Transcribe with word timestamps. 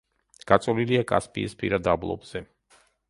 გაწოლილია 0.51 1.03
კასპიისპირა 1.11 1.81
დაბლობზე. 1.89 2.43